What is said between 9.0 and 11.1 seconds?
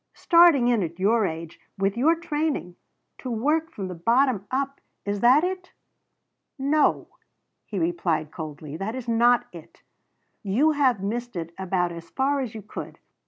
not it. You have